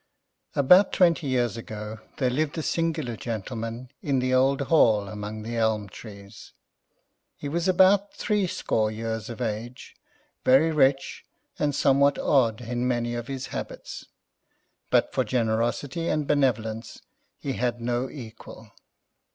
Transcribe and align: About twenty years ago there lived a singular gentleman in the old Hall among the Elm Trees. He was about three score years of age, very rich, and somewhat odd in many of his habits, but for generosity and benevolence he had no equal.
About 0.55 0.91
twenty 0.91 1.27
years 1.27 1.57
ago 1.57 1.99
there 2.17 2.31
lived 2.31 2.57
a 2.57 2.63
singular 2.63 3.15
gentleman 3.15 3.91
in 4.01 4.17
the 4.17 4.33
old 4.33 4.61
Hall 4.61 5.07
among 5.07 5.43
the 5.43 5.55
Elm 5.57 5.87
Trees. 5.89 6.53
He 7.35 7.47
was 7.47 7.67
about 7.67 8.11
three 8.15 8.47
score 8.47 8.89
years 8.89 9.29
of 9.29 9.41
age, 9.41 9.93
very 10.43 10.71
rich, 10.71 11.23
and 11.59 11.75
somewhat 11.75 12.17
odd 12.17 12.61
in 12.61 12.87
many 12.87 13.13
of 13.13 13.27
his 13.27 13.45
habits, 13.53 14.07
but 14.89 15.13
for 15.13 15.23
generosity 15.23 16.07
and 16.07 16.25
benevolence 16.25 17.03
he 17.37 17.53
had 17.53 17.79
no 17.79 18.09
equal. 18.09 18.71